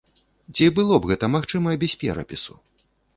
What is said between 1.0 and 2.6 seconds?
б гэта магчыма без перапісу?